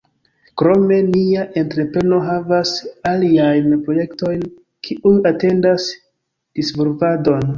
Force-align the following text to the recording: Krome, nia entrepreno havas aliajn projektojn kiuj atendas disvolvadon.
Krome, 0.59 0.95
nia 1.09 1.41
entrepreno 1.61 2.17
havas 2.29 2.71
aliajn 3.11 3.69
projektojn 3.89 4.41
kiuj 4.89 5.15
atendas 5.33 5.87
disvolvadon. 6.61 7.47